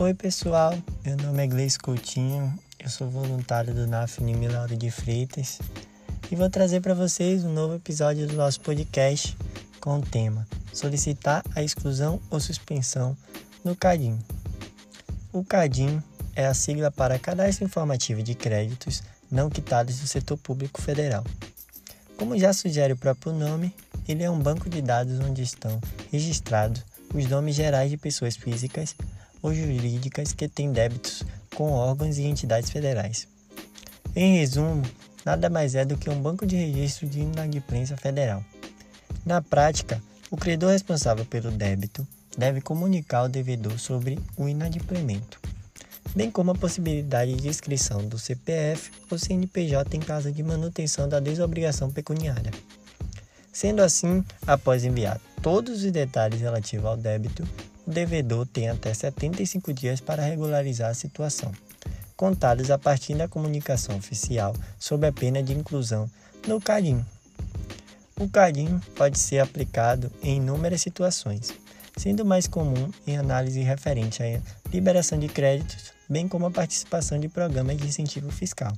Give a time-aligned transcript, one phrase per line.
[0.00, 5.58] Oi pessoal, meu nome é Gleice Coutinho, eu sou voluntário do NAF Lauro de Freitas
[6.30, 9.36] e vou trazer para vocês um novo episódio do nosso podcast
[9.80, 13.16] com o tema Solicitar a exclusão ou suspensão
[13.64, 14.16] no CADIM.
[15.32, 16.00] O CADIM
[16.36, 21.24] é a sigla para Cadastro Informativo de Créditos Não Quitados do Setor Público Federal.
[22.16, 23.74] Como já sugere o próprio nome,
[24.08, 25.80] ele é um banco de dados onde estão
[26.12, 28.94] registrados os nomes gerais de pessoas físicas
[29.42, 31.24] ou jurídicas que têm débitos
[31.54, 33.26] com órgãos e entidades federais.
[34.14, 34.82] Em resumo,
[35.24, 38.44] nada mais é do que um banco de registro de inadimplência federal.
[39.24, 42.06] Na prática, o credor responsável pelo débito
[42.36, 45.40] deve comunicar ao devedor sobre o inadimplemento,
[46.14, 51.20] bem como a possibilidade de inscrição do CPF ou CNPJ em caso de manutenção da
[51.20, 52.52] desobrigação pecuniária.
[53.52, 57.46] Sendo assim, após enviar todos os detalhes relativos ao débito,
[57.88, 61.50] o devedor tem até 75 dias para regularizar a situação,
[62.18, 66.08] contados a partir da comunicação oficial sob a pena de inclusão
[66.46, 67.02] no CARIM.
[68.20, 71.54] O CARIM pode ser aplicado em inúmeras situações,
[71.96, 74.38] sendo mais comum em análise referente à
[74.70, 78.76] liberação de créditos, bem como a participação de programas de incentivo fiscal.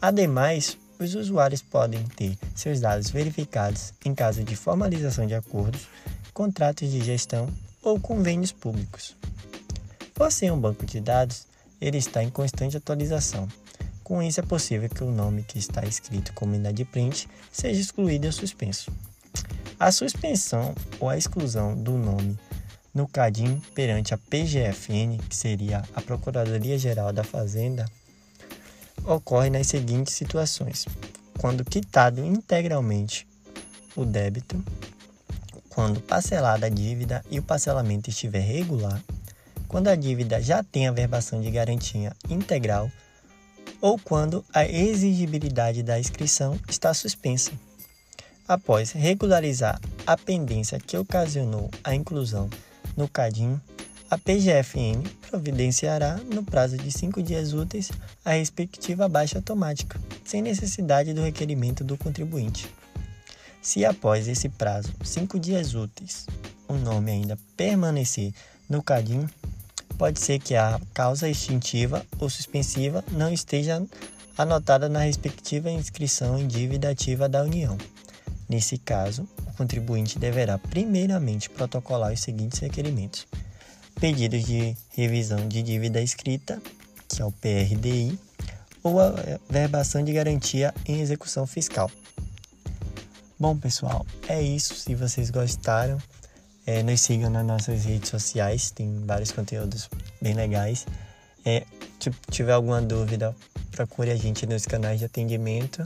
[0.00, 5.88] Ademais, os usuários podem ter seus dados verificados em caso de formalização de acordos,
[6.32, 7.48] contratos de gestão
[7.82, 9.16] ou convênios públicos.
[10.14, 11.46] Por ser um banco de dados,
[11.80, 13.48] ele está em constante atualização.
[14.04, 18.32] Com isso, é possível que o nome que está escrito como inadimplente seja excluído ou
[18.32, 18.92] suspenso.
[19.78, 22.38] A suspensão ou a exclusão do nome
[22.94, 27.86] no CADIM perante a PGFN, que seria a Procuradoria Geral da Fazenda,
[29.04, 30.86] ocorre nas seguintes situações:
[31.38, 33.26] quando quitado integralmente
[33.96, 34.62] o débito,
[35.74, 39.02] quando parcelada a dívida e o parcelamento estiver regular,
[39.66, 42.90] quando a dívida já tem a verbação de garantia integral
[43.80, 47.52] ou quando a exigibilidade da inscrição está suspensa.
[48.46, 52.50] Após regularizar a pendência que ocasionou a inclusão
[52.94, 53.58] no CADIM,
[54.10, 57.90] a PGFN providenciará, no prazo de cinco dias úteis,
[58.22, 62.68] a respectiva baixa automática, sem necessidade do requerimento do contribuinte.
[63.62, 66.26] Se após esse prazo, cinco dias úteis,
[66.66, 68.34] o nome ainda permanecer
[68.68, 69.28] no CADIM,
[69.96, 73.80] pode ser que a causa extintiva ou suspensiva não esteja
[74.36, 77.78] anotada na respectiva inscrição em dívida ativa da União.
[78.48, 83.28] Nesse caso, o contribuinte deverá primeiramente protocolar os seguintes requerimentos:
[84.00, 86.60] pedidos de revisão de dívida escrita,
[87.08, 88.18] que é o PRDI,
[88.82, 89.14] ou a
[89.48, 91.88] verbação de garantia em execução fiscal.
[93.42, 94.72] Bom, pessoal, é isso.
[94.72, 95.98] Se vocês gostaram,
[96.64, 100.86] é, nos sigam nas nossas redes sociais, tem vários conteúdos bem legais.
[101.44, 101.66] É,
[101.98, 103.34] se tiver alguma dúvida,
[103.72, 105.84] procure a gente nos canais de atendimento.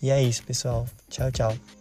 [0.00, 0.86] E é isso, pessoal.
[1.10, 1.77] Tchau, tchau.